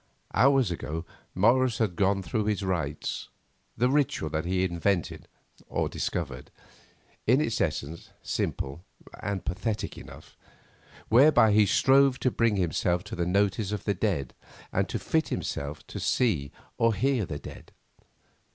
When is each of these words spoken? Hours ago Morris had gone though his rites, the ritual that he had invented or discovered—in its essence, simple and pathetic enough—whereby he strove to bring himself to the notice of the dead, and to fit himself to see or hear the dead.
Hours 0.33 0.71
ago 0.71 1.05
Morris 1.35 1.77
had 1.77 1.95
gone 1.95 2.21
though 2.21 2.43
his 2.45 2.63
rites, 2.63 3.29
the 3.77 3.87
ritual 3.87 4.31
that 4.31 4.45
he 4.45 4.63
had 4.63 4.71
invented 4.71 5.27
or 5.67 5.87
discovered—in 5.87 7.39
its 7.39 7.61
essence, 7.61 8.09
simple 8.23 8.83
and 9.21 9.45
pathetic 9.45 9.99
enough—whereby 9.99 11.51
he 11.51 11.67
strove 11.67 12.17
to 12.21 12.31
bring 12.31 12.55
himself 12.55 13.03
to 13.03 13.15
the 13.15 13.27
notice 13.27 13.71
of 13.71 13.83
the 13.83 13.93
dead, 13.93 14.33
and 14.73 14.89
to 14.89 14.97
fit 14.97 15.27
himself 15.27 15.85
to 15.85 15.99
see 15.99 16.51
or 16.79 16.95
hear 16.95 17.23
the 17.23 17.37
dead. 17.37 17.71